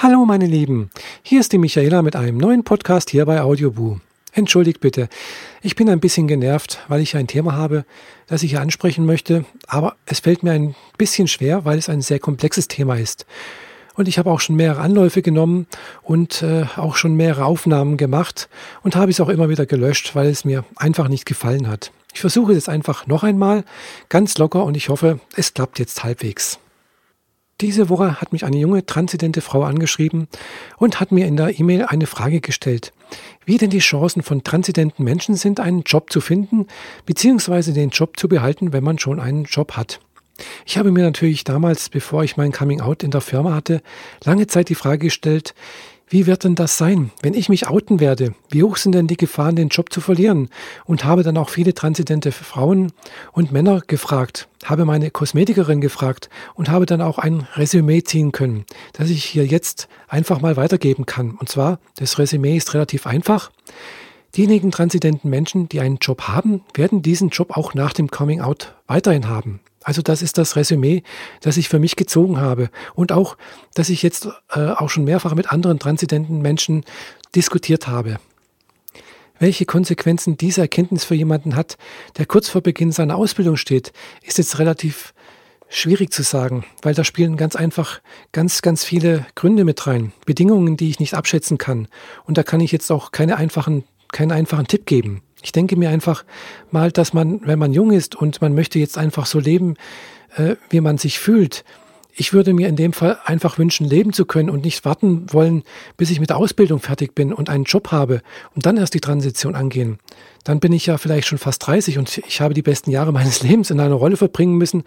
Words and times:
Hallo 0.00 0.24
meine 0.24 0.46
Lieben, 0.46 0.90
hier 1.24 1.40
ist 1.40 1.50
die 1.50 1.58
Michaela 1.58 2.02
mit 2.02 2.14
einem 2.14 2.38
neuen 2.38 2.62
Podcast 2.62 3.10
hier 3.10 3.26
bei 3.26 3.42
Audioboo. 3.42 3.98
Entschuldigt 4.30 4.78
bitte, 4.78 5.08
ich 5.60 5.74
bin 5.74 5.90
ein 5.90 5.98
bisschen 5.98 6.28
genervt, 6.28 6.78
weil 6.86 7.00
ich 7.00 7.16
ein 7.16 7.26
Thema 7.26 7.56
habe, 7.56 7.84
das 8.28 8.44
ich 8.44 8.50
hier 8.50 8.60
ansprechen 8.60 9.06
möchte, 9.06 9.44
aber 9.66 9.96
es 10.06 10.20
fällt 10.20 10.44
mir 10.44 10.52
ein 10.52 10.76
bisschen 10.98 11.26
schwer, 11.26 11.64
weil 11.64 11.78
es 11.78 11.88
ein 11.88 12.00
sehr 12.00 12.20
komplexes 12.20 12.68
Thema 12.68 12.94
ist. 12.94 13.26
Und 13.96 14.06
ich 14.06 14.20
habe 14.20 14.30
auch 14.30 14.38
schon 14.38 14.54
mehrere 14.54 14.82
Anläufe 14.82 15.20
genommen 15.20 15.66
und 16.04 16.42
äh, 16.42 16.66
auch 16.76 16.94
schon 16.94 17.16
mehrere 17.16 17.46
Aufnahmen 17.46 17.96
gemacht 17.96 18.48
und 18.84 18.94
habe 18.94 19.10
es 19.10 19.20
auch 19.20 19.28
immer 19.28 19.48
wieder 19.48 19.66
gelöscht, 19.66 20.14
weil 20.14 20.28
es 20.28 20.44
mir 20.44 20.64
einfach 20.76 21.08
nicht 21.08 21.26
gefallen 21.26 21.66
hat. 21.66 21.90
Ich 22.14 22.20
versuche 22.20 22.52
es 22.52 22.68
einfach 22.68 23.08
noch 23.08 23.24
einmal, 23.24 23.64
ganz 24.10 24.38
locker 24.38 24.62
und 24.62 24.76
ich 24.76 24.90
hoffe, 24.90 25.18
es 25.34 25.54
klappt 25.54 25.80
jetzt 25.80 26.04
halbwegs. 26.04 26.60
Diese 27.60 27.88
Woche 27.88 28.20
hat 28.20 28.32
mich 28.32 28.44
eine 28.44 28.56
junge 28.56 28.86
transidente 28.86 29.40
Frau 29.40 29.64
angeschrieben 29.64 30.28
und 30.76 31.00
hat 31.00 31.10
mir 31.10 31.26
in 31.26 31.36
der 31.36 31.58
E-Mail 31.58 31.86
eine 31.86 32.06
Frage 32.06 32.40
gestellt, 32.40 32.92
wie 33.46 33.56
denn 33.56 33.70
die 33.70 33.80
Chancen 33.80 34.22
von 34.22 34.44
transidenten 34.44 35.02
Menschen 35.02 35.34
sind, 35.34 35.58
einen 35.58 35.82
Job 35.82 36.12
zu 36.12 36.20
finden, 36.20 36.68
beziehungsweise 37.04 37.72
den 37.72 37.90
Job 37.90 38.16
zu 38.16 38.28
behalten, 38.28 38.72
wenn 38.72 38.84
man 38.84 39.00
schon 39.00 39.18
einen 39.18 39.42
Job 39.44 39.72
hat. 39.72 39.98
Ich 40.66 40.78
habe 40.78 40.92
mir 40.92 41.02
natürlich 41.02 41.42
damals, 41.42 41.88
bevor 41.88 42.22
ich 42.22 42.36
mein 42.36 42.52
Coming 42.52 42.80
Out 42.80 43.02
in 43.02 43.10
der 43.10 43.20
Firma 43.20 43.54
hatte, 43.54 43.82
lange 44.22 44.46
Zeit 44.46 44.68
die 44.68 44.76
Frage 44.76 45.06
gestellt, 45.06 45.52
wie 46.10 46.26
wird 46.26 46.44
denn 46.44 46.54
das 46.54 46.78
sein, 46.78 47.10
wenn 47.22 47.34
ich 47.34 47.48
mich 47.48 47.68
outen 47.68 48.00
werde? 48.00 48.34
Wie 48.50 48.62
hoch 48.62 48.76
sind 48.76 48.92
denn 48.92 49.06
die 49.06 49.16
Gefahren, 49.16 49.56
den 49.56 49.68
Job 49.68 49.92
zu 49.92 50.00
verlieren? 50.00 50.48
Und 50.84 51.04
habe 51.04 51.22
dann 51.22 51.36
auch 51.36 51.50
viele 51.50 51.74
transidente 51.74 52.32
Frauen 52.32 52.92
und 53.32 53.52
Männer 53.52 53.82
gefragt, 53.86 54.48
habe 54.64 54.84
meine 54.84 55.10
Kosmetikerin 55.10 55.80
gefragt 55.80 56.30
und 56.54 56.70
habe 56.70 56.86
dann 56.86 57.02
auch 57.02 57.18
ein 57.18 57.46
Resümee 57.54 58.02
ziehen 58.02 58.32
können, 58.32 58.64
das 58.94 59.10
ich 59.10 59.24
hier 59.24 59.44
jetzt 59.44 59.88
einfach 60.08 60.40
mal 60.40 60.56
weitergeben 60.56 61.04
kann. 61.04 61.32
Und 61.32 61.48
zwar, 61.48 61.78
das 61.96 62.18
Resümee 62.18 62.56
ist 62.56 62.72
relativ 62.74 63.06
einfach. 63.06 63.50
Diejenigen 64.36 64.70
transidenten 64.70 65.28
Menschen, 65.28 65.68
die 65.68 65.80
einen 65.80 65.98
Job 65.98 66.22
haben, 66.22 66.62
werden 66.74 67.02
diesen 67.02 67.30
Job 67.30 67.56
auch 67.56 67.74
nach 67.74 67.92
dem 67.92 68.10
Coming 68.10 68.40
Out 68.40 68.74
weiterhin 68.86 69.28
haben. 69.28 69.60
Also 69.88 70.02
das 70.02 70.20
ist 70.20 70.36
das 70.36 70.54
Resümee, 70.54 71.02
das 71.40 71.56
ich 71.56 71.70
für 71.70 71.78
mich 71.78 71.96
gezogen 71.96 72.38
habe. 72.38 72.68
Und 72.94 73.10
auch, 73.10 73.38
dass 73.72 73.88
ich 73.88 74.02
jetzt 74.02 74.28
äh, 74.50 74.66
auch 74.66 74.90
schon 74.90 75.04
mehrfach 75.04 75.34
mit 75.34 75.50
anderen 75.50 75.78
transidenten 75.78 76.42
Menschen 76.42 76.84
diskutiert 77.34 77.88
habe. 77.88 78.18
Welche 79.38 79.64
Konsequenzen 79.64 80.36
diese 80.36 80.60
Erkenntnis 80.60 81.06
für 81.06 81.14
jemanden 81.14 81.56
hat, 81.56 81.78
der 82.18 82.26
kurz 82.26 82.50
vor 82.50 82.60
Beginn 82.60 82.92
seiner 82.92 83.16
Ausbildung 83.16 83.56
steht, 83.56 83.94
ist 84.20 84.36
jetzt 84.36 84.58
relativ 84.58 85.14
schwierig 85.70 86.12
zu 86.12 86.22
sagen, 86.22 86.66
weil 86.82 86.92
da 86.92 87.02
spielen 87.02 87.38
ganz 87.38 87.56
einfach 87.56 88.02
ganz, 88.32 88.60
ganz 88.60 88.84
viele 88.84 89.24
Gründe 89.36 89.64
mit 89.64 89.86
rein. 89.86 90.12
Bedingungen, 90.26 90.76
die 90.76 90.90
ich 90.90 91.00
nicht 91.00 91.14
abschätzen 91.14 91.56
kann. 91.56 91.88
Und 92.26 92.36
da 92.36 92.42
kann 92.42 92.60
ich 92.60 92.72
jetzt 92.72 92.92
auch 92.92 93.10
keine 93.10 93.38
einfachen, 93.38 93.84
keinen 94.12 94.32
einfachen 94.32 94.66
Tipp 94.66 94.84
geben. 94.84 95.22
Ich 95.42 95.52
denke 95.52 95.76
mir 95.76 95.90
einfach 95.90 96.24
mal, 96.70 96.90
dass 96.90 97.12
man, 97.12 97.40
wenn 97.46 97.58
man 97.58 97.72
jung 97.72 97.92
ist 97.92 98.16
und 98.16 98.40
man 98.40 98.54
möchte 98.54 98.78
jetzt 98.78 98.98
einfach 98.98 99.26
so 99.26 99.38
leben, 99.38 99.74
äh, 100.36 100.56
wie 100.70 100.80
man 100.80 100.98
sich 100.98 101.18
fühlt, 101.18 101.64
ich 102.20 102.32
würde 102.32 102.52
mir 102.52 102.68
in 102.68 102.74
dem 102.74 102.92
Fall 102.92 103.16
einfach 103.24 103.58
wünschen, 103.58 103.86
leben 103.86 104.12
zu 104.12 104.24
können 104.24 104.50
und 104.50 104.64
nicht 104.64 104.84
warten 104.84 105.32
wollen, 105.32 105.62
bis 105.96 106.10
ich 106.10 106.18
mit 106.18 106.30
der 106.30 106.36
Ausbildung 106.36 106.80
fertig 106.80 107.14
bin 107.14 107.32
und 107.32 107.48
einen 107.48 107.62
Job 107.62 107.92
habe 107.92 108.22
und 108.56 108.66
dann 108.66 108.76
erst 108.76 108.94
die 108.94 109.00
Transition 109.00 109.54
angehen. 109.54 110.00
Dann 110.42 110.58
bin 110.58 110.72
ich 110.72 110.86
ja 110.86 110.98
vielleicht 110.98 111.28
schon 111.28 111.38
fast 111.38 111.64
30 111.66 111.96
und 111.96 112.18
ich 112.18 112.40
habe 112.40 112.54
die 112.54 112.62
besten 112.62 112.90
Jahre 112.90 113.12
meines 113.18 113.42
Lebens 113.42 113.70
in 113.70 113.78
einer 113.78 113.94
Rolle 113.94 114.16
verbringen 114.16 114.56
müssen, 114.56 114.82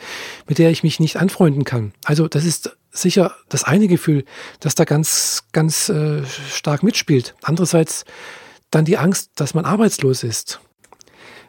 mit 0.48 0.58
der 0.58 0.72
ich 0.72 0.84
mich 0.84 1.00
nicht 1.00 1.18
anfreunden 1.18 1.64
kann. 1.64 1.94
Also 2.04 2.28
das 2.28 2.44
ist 2.44 2.76
sicher 2.92 3.34
das 3.48 3.64
eine 3.64 3.88
Gefühl, 3.88 4.26
das 4.60 4.76
da 4.76 4.84
ganz, 4.84 5.44
ganz 5.54 5.88
äh, 5.88 6.24
stark 6.26 6.84
mitspielt. 6.84 7.36
Andererseits 7.42 8.04
dann 8.72 8.86
die 8.86 8.98
Angst, 8.98 9.32
dass 9.36 9.54
man 9.54 9.66
arbeitslos 9.66 10.24
ist. 10.24 10.60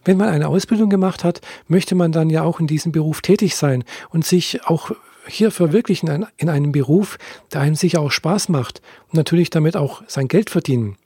Wenn 0.05 0.17
man 0.17 0.29
eine 0.29 0.49
Ausbildung 0.49 0.91
gemacht 0.91 1.23
hat, 1.23 1.41
möchte 1.69 1.95
man 1.95 2.13
dann 2.13 2.29
ja 2.29 2.43
auch 2.43 2.59
in 2.61 2.67
diesem 2.67 2.93
Beruf 2.93 3.21
tätig 3.21 3.55
sein 3.55 3.85
und 4.11 4.25
sich 4.27 4.67
auch 4.67 4.91
hier 5.27 5.53
verwirklichen 5.53 6.27
in 6.37 6.49
einem 6.49 6.73
Beruf, 6.73 7.19
der 7.53 7.61
einem 7.61 7.77
sicher 7.77 8.01
auch 8.01 8.11
Spaß 8.11 8.49
macht 8.49 8.83
und 9.09 9.15
natürlich 9.15 9.51
damit 9.51 9.77
auch 9.77 10.03
sein 10.09 10.27
Geld 10.27 10.51
verdienen. 10.51 10.97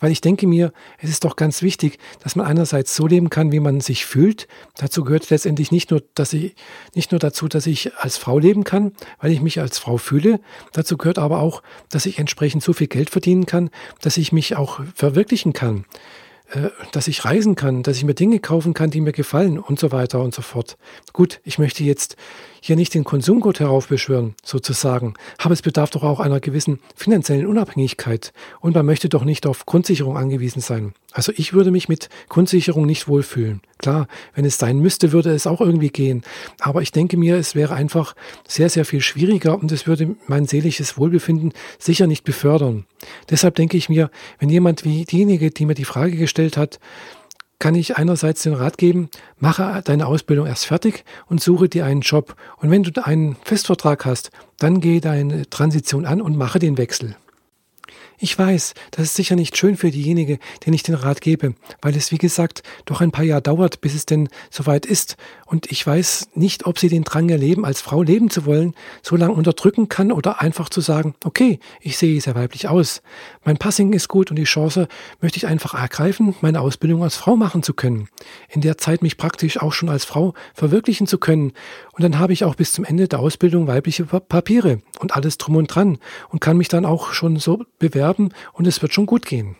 Weil 0.00 0.12
ich 0.12 0.20
denke 0.20 0.46
mir, 0.46 0.72
es 0.98 1.10
ist 1.10 1.24
doch 1.24 1.36
ganz 1.36 1.62
wichtig, 1.62 1.98
dass 2.22 2.36
man 2.36 2.46
einerseits 2.46 2.94
so 2.94 3.06
leben 3.06 3.30
kann, 3.30 3.52
wie 3.52 3.60
man 3.60 3.80
sich 3.80 4.06
fühlt. 4.06 4.46
Dazu 4.76 5.04
gehört 5.04 5.30
letztendlich 5.30 5.70
nicht 5.70 5.90
nur, 5.90 6.02
dass 6.14 6.32
ich, 6.32 6.54
nicht 6.94 7.12
nur 7.12 7.18
dazu, 7.18 7.48
dass 7.48 7.66
ich 7.66 7.94
als 7.96 8.16
Frau 8.16 8.38
leben 8.38 8.64
kann, 8.64 8.92
weil 9.20 9.32
ich 9.32 9.40
mich 9.40 9.60
als 9.60 9.78
Frau 9.78 9.96
fühle. 9.96 10.40
Dazu 10.72 10.96
gehört 10.96 11.18
aber 11.18 11.40
auch, 11.40 11.62
dass 11.90 12.06
ich 12.06 12.18
entsprechend 12.18 12.62
so 12.62 12.72
viel 12.72 12.88
Geld 12.88 13.10
verdienen 13.10 13.46
kann, 13.46 13.70
dass 14.00 14.16
ich 14.16 14.32
mich 14.32 14.56
auch 14.56 14.80
verwirklichen 14.94 15.52
kann. 15.52 15.84
Äh, 16.52 16.70
dass 16.92 17.08
ich 17.08 17.24
reisen 17.24 17.56
kann, 17.56 17.82
dass 17.82 17.96
ich 17.96 18.04
mir 18.04 18.14
Dinge 18.14 18.38
kaufen 18.38 18.72
kann, 18.72 18.90
die 18.90 19.00
mir 19.00 19.12
gefallen 19.12 19.58
und 19.58 19.80
so 19.80 19.90
weiter 19.90 20.20
und 20.20 20.32
so 20.32 20.42
fort. 20.42 20.76
Gut, 21.12 21.40
ich 21.42 21.58
möchte 21.58 21.82
jetzt 21.82 22.16
hier 22.60 22.76
nicht 22.76 22.94
den 22.94 23.04
Konsumgurt 23.04 23.60
heraufbeschwören, 23.60 24.34
sozusagen, 24.44 25.14
aber 25.38 25.54
es 25.54 25.62
bedarf 25.62 25.90
doch 25.90 26.02
auch 26.02 26.20
einer 26.20 26.40
gewissen 26.40 26.80
finanziellen 26.94 27.46
Unabhängigkeit 27.46 28.32
und 28.60 28.74
man 28.74 28.86
möchte 28.86 29.08
doch 29.08 29.24
nicht 29.24 29.46
auf 29.46 29.66
Grundsicherung 29.66 30.16
angewiesen 30.16 30.60
sein. 30.60 30.92
Also 31.12 31.32
ich 31.36 31.52
würde 31.52 31.70
mich 31.70 31.88
mit 31.88 32.10
Grundsicherung 32.28 32.84
nicht 32.84 33.08
wohlfühlen. 33.08 33.60
Klar, 33.78 34.06
wenn 34.34 34.44
es 34.44 34.58
sein 34.58 34.78
müsste, 34.78 35.12
würde 35.12 35.30
es 35.30 35.46
auch 35.46 35.60
irgendwie 35.60 35.90
gehen. 35.90 36.22
Aber 36.60 36.82
ich 36.82 36.92
denke 36.92 37.16
mir, 37.16 37.36
es 37.36 37.54
wäre 37.54 37.74
einfach 37.74 38.14
sehr, 38.46 38.68
sehr 38.68 38.84
viel 38.84 39.00
schwieriger 39.00 39.58
und 39.58 39.72
es 39.72 39.86
würde 39.86 40.16
mein 40.26 40.46
seelisches 40.46 40.98
Wohlbefinden 40.98 41.52
sicher 41.78 42.06
nicht 42.06 42.24
befördern. 42.24 42.84
Deshalb 43.30 43.54
denke 43.54 43.76
ich 43.76 43.88
mir, 43.88 44.10
wenn 44.38 44.50
jemand 44.50 44.84
wie 44.84 45.04
diejenige, 45.04 45.50
die 45.50 45.66
mir 45.66 45.74
die 45.74 45.84
Frage 45.84 46.16
gestellt 46.16 46.35
hat, 46.38 46.78
kann 47.58 47.74
ich 47.74 47.96
einerseits 47.96 48.42
den 48.42 48.54
Rat 48.54 48.78
geben, 48.78 49.08
mache 49.38 49.80
deine 49.84 50.06
Ausbildung 50.06 50.46
erst 50.46 50.66
fertig 50.66 51.04
und 51.26 51.42
suche 51.42 51.68
dir 51.68 51.86
einen 51.86 52.02
Job. 52.02 52.36
Und 52.58 52.70
wenn 52.70 52.82
du 52.82 53.04
einen 53.04 53.36
Festvertrag 53.44 54.04
hast, 54.04 54.30
dann 54.58 54.80
gehe 54.80 55.00
deine 55.00 55.48
Transition 55.48 56.04
an 56.04 56.20
und 56.20 56.36
mache 56.36 56.58
den 56.58 56.76
Wechsel. 56.76 57.16
Ich 58.18 58.38
weiß, 58.38 58.74
das 58.92 59.04
ist 59.04 59.14
sicher 59.14 59.36
nicht 59.36 59.56
schön 59.56 59.76
für 59.76 59.90
diejenige, 59.90 60.38
den 60.64 60.72
ich 60.72 60.82
den 60.82 60.94
Rat 60.94 61.20
gebe, 61.20 61.54
weil 61.82 61.96
es, 61.96 62.12
wie 62.12 62.18
gesagt, 62.18 62.62
doch 62.84 63.00
ein 63.00 63.12
paar 63.12 63.24
Jahre 63.24 63.42
dauert, 63.42 63.80
bis 63.80 63.94
es 63.94 64.06
denn 64.06 64.28
soweit 64.50 64.86
ist. 64.86 65.16
Und 65.44 65.70
ich 65.70 65.86
weiß 65.86 66.28
nicht, 66.34 66.66
ob 66.66 66.78
sie 66.78 66.88
den 66.88 67.04
Drang 67.04 67.28
erleben, 67.28 67.64
als 67.64 67.80
Frau 67.80 68.02
leben 68.02 68.30
zu 68.30 68.46
wollen, 68.46 68.74
so 69.02 69.16
lange 69.16 69.34
unterdrücken 69.34 69.88
kann 69.88 70.12
oder 70.12 70.40
einfach 70.40 70.68
zu 70.68 70.80
sagen, 70.80 71.14
okay, 71.24 71.60
ich 71.80 71.98
sehe 71.98 72.20
sehr 72.20 72.34
weiblich 72.34 72.68
aus. 72.68 73.02
Mein 73.44 73.58
Passing 73.58 73.92
ist 73.92 74.08
gut 74.08 74.30
und 74.30 74.36
die 74.36 74.44
Chance 74.44 74.88
möchte 75.20 75.38
ich 75.38 75.46
einfach 75.46 75.74
ergreifen, 75.74 76.34
meine 76.40 76.60
Ausbildung 76.60 77.02
als 77.02 77.16
Frau 77.16 77.36
machen 77.36 77.62
zu 77.62 77.74
können. 77.74 78.08
In 78.48 78.60
der 78.60 78.78
Zeit 78.78 79.02
mich 79.02 79.16
praktisch 79.16 79.60
auch 79.60 79.72
schon 79.72 79.88
als 79.88 80.04
Frau 80.04 80.34
verwirklichen 80.54 81.06
zu 81.06 81.18
können. 81.18 81.52
Und 81.92 82.02
dann 82.02 82.18
habe 82.18 82.32
ich 82.32 82.44
auch 82.44 82.54
bis 82.54 82.72
zum 82.72 82.84
Ende 82.84 83.08
der 83.08 83.20
Ausbildung 83.20 83.66
weibliche 83.66 84.04
Papiere 84.04 84.80
und 85.00 85.16
alles 85.16 85.38
drum 85.38 85.56
und 85.56 85.66
dran 85.66 85.98
und 86.28 86.40
kann 86.40 86.56
mich 86.56 86.68
dann 86.68 86.84
auch 86.84 87.12
schon 87.12 87.36
so 87.36 87.64
bewerben, 87.78 88.30
und 88.52 88.66
es 88.66 88.82
wird 88.82 88.92
schon 88.92 89.06
gut 89.06 89.26
gehen. 89.26 89.56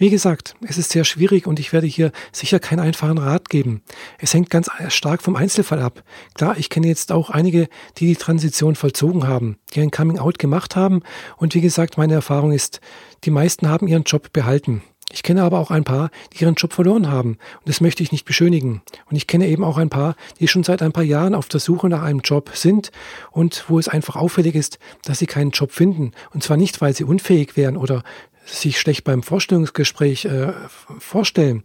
Wie 0.00 0.10
gesagt, 0.10 0.54
es 0.64 0.78
ist 0.78 0.90
sehr 0.90 1.04
schwierig 1.04 1.48
und 1.48 1.58
ich 1.58 1.72
werde 1.72 1.88
hier 1.88 2.12
sicher 2.30 2.60
keinen 2.60 2.78
einfachen 2.78 3.18
Rat 3.18 3.48
geben. 3.48 3.82
Es 4.18 4.32
hängt 4.32 4.48
ganz 4.48 4.70
stark 4.90 5.22
vom 5.22 5.34
Einzelfall 5.34 5.80
ab. 5.80 6.04
Klar, 6.34 6.56
ich 6.56 6.70
kenne 6.70 6.86
jetzt 6.86 7.10
auch 7.10 7.30
einige, 7.30 7.68
die 7.96 8.06
die 8.06 8.14
Transition 8.14 8.76
vollzogen 8.76 9.26
haben, 9.26 9.58
die 9.74 9.80
ein 9.80 9.90
Coming-out 9.90 10.38
gemacht 10.38 10.76
haben 10.76 11.02
und 11.36 11.54
wie 11.56 11.60
gesagt, 11.60 11.98
meine 11.98 12.14
Erfahrung 12.14 12.52
ist, 12.52 12.80
die 13.24 13.30
meisten 13.30 13.68
haben 13.68 13.88
ihren 13.88 14.04
Job 14.04 14.32
behalten. 14.32 14.82
Ich 15.10 15.22
kenne 15.22 15.42
aber 15.42 15.58
auch 15.58 15.70
ein 15.70 15.84
paar, 15.84 16.10
die 16.32 16.42
ihren 16.42 16.54
Job 16.54 16.74
verloren 16.74 17.10
haben. 17.10 17.30
Und 17.30 17.68
das 17.68 17.80
möchte 17.80 18.02
ich 18.02 18.12
nicht 18.12 18.26
beschönigen. 18.26 18.82
Und 19.10 19.16
ich 19.16 19.26
kenne 19.26 19.46
eben 19.46 19.64
auch 19.64 19.78
ein 19.78 19.88
paar, 19.88 20.16
die 20.38 20.48
schon 20.48 20.64
seit 20.64 20.82
ein 20.82 20.92
paar 20.92 21.04
Jahren 21.04 21.34
auf 21.34 21.48
der 21.48 21.60
Suche 21.60 21.88
nach 21.88 22.02
einem 22.02 22.20
Job 22.20 22.50
sind 22.54 22.90
und 23.30 23.64
wo 23.68 23.78
es 23.78 23.88
einfach 23.88 24.16
auffällig 24.16 24.54
ist, 24.54 24.78
dass 25.04 25.18
sie 25.18 25.26
keinen 25.26 25.50
Job 25.50 25.72
finden. 25.72 26.12
Und 26.34 26.42
zwar 26.42 26.58
nicht, 26.58 26.80
weil 26.82 26.94
sie 26.94 27.04
unfähig 27.04 27.56
wären 27.56 27.78
oder 27.78 28.02
sich 28.44 28.78
schlecht 28.78 29.04
beim 29.04 29.22
Vorstellungsgespräch 29.22 30.24
äh, 30.24 30.52
vorstellen 30.98 31.62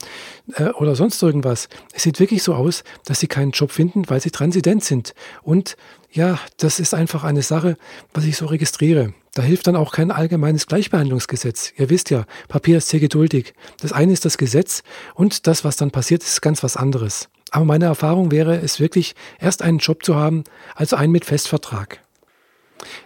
äh, 0.56 0.69
oder 0.69 0.95
sonst 0.95 1.22
irgendwas. 1.22 1.69
Es 1.94 2.04
sieht 2.04 2.19
wirklich 2.19 2.44
so 2.44 2.56
aus, 2.56 2.84
dass 3.06 3.19
sie 3.19 3.28
keinen 3.28 3.51
Job 3.51 3.72
finden, 3.72 4.10
weil 4.10 4.22
sie 4.22 4.31
transident 4.31 4.84
sind. 4.84 5.13
Und 5.42 5.78
ja, 6.12 6.40
das 6.57 6.80
ist 6.80 6.94
einfach 6.94 7.24
eine 7.24 7.42
Sache, 7.42 7.78
was 8.13 8.25
ich 8.25 8.38
so 8.38 8.45
registriere. 8.45 9.13
Da 9.33 9.41
hilft 9.41 9.65
dann 9.65 9.75
auch 9.75 9.91
kein 9.91 10.12
allgemeines 10.12 10.68
Gleichbehandlungsgesetz. 10.68 11.74
Ihr 11.75 11.89
wisst 11.89 12.12
ja, 12.12 12.25
Papier 12.50 12.77
ist 12.77 12.89
sehr 12.89 13.00
geduldig. 13.00 13.53
Das 13.81 13.91
eine 13.91 14.13
ist 14.13 14.25
das 14.25 14.38
Gesetz 14.38 14.83
und 15.15 15.47
das, 15.47 15.63
was 15.63 15.75
dann 15.75 15.89
passiert, 15.89 16.24
ist 16.24 16.41
ganz 16.41 16.62
was 16.62 16.77
anderes. 16.77 17.30
Aber 17.50 17.65
meine 17.65 17.85
Erfahrung 17.85 18.31
wäre 18.31 18.57
es 18.57 18.80
wirklich, 18.80 19.15
erst 19.39 19.62
einen 19.62 19.80
Job 19.80 20.03
zu 20.03 20.15
haben, 20.15 20.44
also 20.75 20.95
einen 20.95 21.12
mit 21.12 21.25
Festvertrag. 21.25 22.00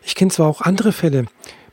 Ich 0.03 0.15
kenne 0.15 0.31
zwar 0.31 0.47
auch 0.47 0.61
andere 0.61 0.91
Fälle, 0.91 1.25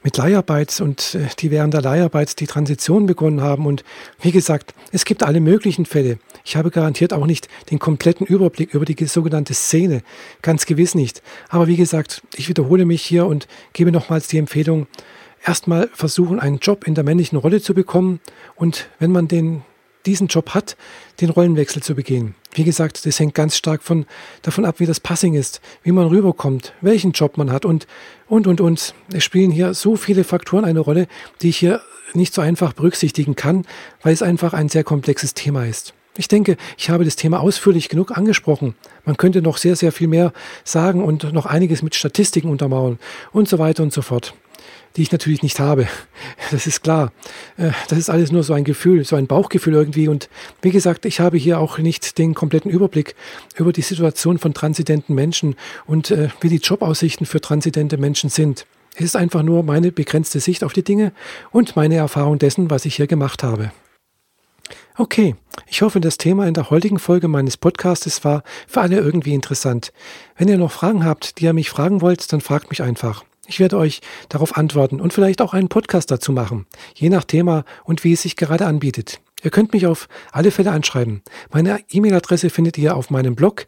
mit 0.04 0.16
Leiharbeit 0.18 0.80
und 0.80 1.16
äh, 1.16 1.26
die 1.40 1.50
während 1.50 1.74
der 1.74 1.82
Leiharbeit 1.82 2.38
die 2.38 2.46
Transition 2.46 3.06
begonnen 3.06 3.40
haben. 3.40 3.66
Und 3.66 3.82
wie 4.20 4.30
gesagt, 4.30 4.74
es 4.92 5.04
gibt 5.04 5.24
alle 5.24 5.40
möglichen 5.40 5.86
Fälle. 5.86 6.18
Ich 6.44 6.56
habe 6.56 6.70
garantiert 6.70 7.12
auch 7.12 7.26
nicht 7.26 7.48
den 7.70 7.80
kompletten 7.80 8.26
Überblick 8.26 8.72
über 8.74 8.84
die 8.84 9.04
sogenannte 9.06 9.54
Szene. 9.54 10.02
Ganz 10.42 10.66
gewiss 10.66 10.94
nicht. 10.94 11.22
Aber 11.48 11.66
wie 11.66 11.76
gesagt, 11.76 12.22
ich 12.36 12.48
wiederhole 12.48 12.84
mich 12.84 13.02
hier 13.02 13.26
und 13.26 13.48
gebe 13.72 13.90
nochmals 13.90 14.28
die 14.28 14.38
Empfehlung, 14.38 14.86
erstmal 15.44 15.88
versuchen, 15.92 16.38
einen 16.38 16.58
Job 16.58 16.86
in 16.86 16.94
der 16.94 17.04
männlichen 17.04 17.36
Rolle 17.38 17.60
zu 17.60 17.74
bekommen 17.74 18.20
und 18.54 18.88
wenn 18.98 19.10
man 19.10 19.26
den 19.28 19.62
diesen 20.06 20.26
Job 20.26 20.50
hat, 20.50 20.76
den 21.22 21.30
Rollenwechsel 21.30 21.82
zu 21.82 21.94
begehen. 21.94 22.34
Wie 22.54 22.64
gesagt, 22.64 23.04
das 23.04 23.18
hängt 23.18 23.34
ganz 23.34 23.56
stark 23.56 23.82
von, 23.82 24.06
davon 24.42 24.64
ab, 24.64 24.76
wie 24.78 24.86
das 24.86 25.00
Passing 25.00 25.34
ist, 25.34 25.60
wie 25.82 25.92
man 25.92 26.06
rüberkommt, 26.06 26.72
welchen 26.80 27.12
Job 27.12 27.36
man 27.36 27.50
hat 27.50 27.64
und, 27.64 27.86
und, 28.28 28.46
und, 28.46 28.60
und. 28.60 28.94
Es 29.12 29.24
spielen 29.24 29.50
hier 29.50 29.74
so 29.74 29.96
viele 29.96 30.24
Faktoren 30.24 30.64
eine 30.64 30.80
Rolle, 30.80 31.08
die 31.42 31.48
ich 31.50 31.56
hier 31.56 31.80
nicht 32.14 32.32
so 32.32 32.40
einfach 32.40 32.72
berücksichtigen 32.72 33.34
kann, 33.34 33.66
weil 34.02 34.12
es 34.12 34.22
einfach 34.22 34.54
ein 34.54 34.68
sehr 34.68 34.84
komplexes 34.84 35.34
Thema 35.34 35.66
ist. 35.66 35.94
Ich 36.16 36.28
denke, 36.28 36.56
ich 36.78 36.90
habe 36.90 37.04
das 37.04 37.16
Thema 37.16 37.40
ausführlich 37.40 37.88
genug 37.88 38.16
angesprochen. 38.16 38.76
Man 39.04 39.16
könnte 39.16 39.42
noch 39.42 39.56
sehr, 39.56 39.74
sehr 39.74 39.90
viel 39.90 40.06
mehr 40.06 40.32
sagen 40.62 41.02
und 41.02 41.32
noch 41.32 41.46
einiges 41.46 41.82
mit 41.82 41.96
Statistiken 41.96 42.50
untermauern 42.50 43.00
und 43.32 43.48
so 43.48 43.58
weiter 43.58 43.82
und 43.82 43.92
so 43.92 44.00
fort 44.00 44.32
die 44.96 45.02
ich 45.02 45.12
natürlich 45.12 45.42
nicht 45.42 45.60
habe. 45.60 45.88
Das 46.50 46.66
ist 46.66 46.82
klar. 46.82 47.12
Äh, 47.56 47.70
das 47.88 47.98
ist 47.98 48.10
alles 48.10 48.30
nur 48.30 48.42
so 48.42 48.52
ein 48.52 48.64
Gefühl, 48.64 49.04
so 49.04 49.16
ein 49.16 49.26
Bauchgefühl 49.26 49.74
irgendwie. 49.74 50.08
Und 50.08 50.28
wie 50.62 50.70
gesagt, 50.70 51.04
ich 51.04 51.20
habe 51.20 51.36
hier 51.36 51.58
auch 51.58 51.78
nicht 51.78 52.18
den 52.18 52.34
kompletten 52.34 52.70
Überblick 52.70 53.14
über 53.56 53.72
die 53.72 53.82
Situation 53.82 54.38
von 54.38 54.54
transidenten 54.54 55.14
Menschen 55.14 55.56
und 55.86 56.10
äh, 56.10 56.28
wie 56.40 56.48
die 56.48 56.56
Jobaussichten 56.56 57.26
für 57.26 57.40
transidente 57.40 57.96
Menschen 57.96 58.30
sind. 58.30 58.66
Es 58.94 59.06
ist 59.06 59.16
einfach 59.16 59.42
nur 59.42 59.64
meine 59.64 59.90
begrenzte 59.90 60.38
Sicht 60.38 60.62
auf 60.62 60.72
die 60.72 60.84
Dinge 60.84 61.12
und 61.50 61.74
meine 61.74 61.96
Erfahrung 61.96 62.38
dessen, 62.38 62.70
was 62.70 62.84
ich 62.84 62.96
hier 62.96 63.08
gemacht 63.08 63.42
habe. 63.42 63.72
Okay, 64.96 65.34
ich 65.66 65.82
hoffe, 65.82 66.00
das 66.00 66.18
Thema 66.18 66.46
in 66.46 66.54
der 66.54 66.70
heutigen 66.70 67.00
Folge 67.00 67.26
meines 67.26 67.56
Podcastes 67.56 68.24
war 68.24 68.44
für 68.68 68.80
alle 68.80 68.98
irgendwie 68.98 69.34
interessant. 69.34 69.92
Wenn 70.36 70.48
ihr 70.48 70.58
noch 70.58 70.70
Fragen 70.70 71.04
habt, 71.04 71.38
die 71.38 71.46
ihr 71.46 71.52
mich 71.52 71.68
fragen 71.68 72.00
wollt, 72.00 72.32
dann 72.32 72.40
fragt 72.40 72.70
mich 72.70 72.80
einfach. 72.80 73.24
Ich 73.46 73.60
werde 73.60 73.78
euch 73.78 74.00
darauf 74.28 74.56
antworten 74.56 75.00
und 75.00 75.12
vielleicht 75.12 75.42
auch 75.42 75.54
einen 75.54 75.68
Podcast 75.68 76.10
dazu 76.10 76.32
machen, 76.32 76.66
je 76.94 77.10
nach 77.10 77.24
Thema 77.24 77.64
und 77.84 78.04
wie 78.04 78.12
es 78.12 78.22
sich 78.22 78.36
gerade 78.36 78.66
anbietet. 78.66 79.20
Ihr 79.42 79.50
könnt 79.50 79.74
mich 79.74 79.86
auf 79.86 80.08
alle 80.32 80.50
Fälle 80.50 80.70
anschreiben. 80.70 81.22
Meine 81.52 81.80
E-Mail-Adresse 81.90 82.48
findet 82.48 82.78
ihr 82.78 82.96
auf 82.96 83.10
meinem 83.10 83.34
Blog, 83.34 83.66